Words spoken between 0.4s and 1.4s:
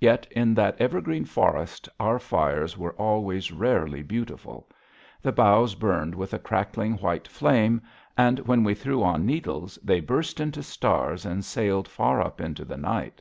that evergreen